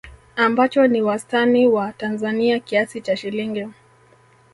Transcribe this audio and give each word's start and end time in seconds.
ambacho 0.35 0.87
ni 0.87 1.01
wastani 1.01 1.67
wa 1.67 1.91
Tanzania 1.93 2.59
kiasi 2.59 3.01
cha 3.01 3.15
shilingi 3.17 3.67